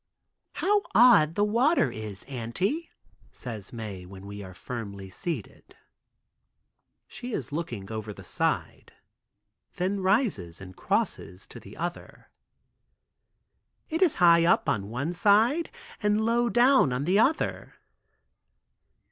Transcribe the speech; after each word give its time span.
"How 0.53 0.81
odd 0.95 1.35
the 1.35 1.43
water 1.43 1.91
is 1.91 2.23
Auntie," 2.23 2.89
says 3.31 3.71
Mae, 3.71 4.03
when 4.03 4.25
we 4.25 4.41
are 4.41 4.55
calmly 4.55 5.11
seated. 5.11 5.75
She 7.07 7.33
is 7.33 7.51
looking 7.51 7.91
over 7.91 8.11
the 8.11 8.23
side, 8.23 8.93
then 9.75 9.99
rises 9.99 10.59
and 10.59 10.75
crosses 10.75 11.45
to 11.49 11.59
the 11.59 11.77
other. 11.77 12.31
"It 13.91 14.01
is 14.01 14.15
high 14.15 14.43
up 14.43 14.67
on 14.67 14.89
one 14.89 15.13
side 15.13 15.69
and 16.01 16.25
low 16.25 16.49
down 16.49 16.91
on 16.91 17.05
the 17.05 17.19
other." 17.19 17.75